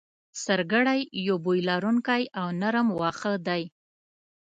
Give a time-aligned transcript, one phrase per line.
[0.43, 3.63] سرګړی یو بوی لرونکی او نرم واخه دی